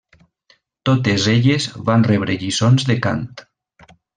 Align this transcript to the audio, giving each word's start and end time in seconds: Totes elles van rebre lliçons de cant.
Totes 0.89 1.27
elles 1.35 1.67
van 1.91 2.07
rebre 2.09 2.39
lliçons 2.45 2.89
de 2.93 2.99
cant. 3.07 3.25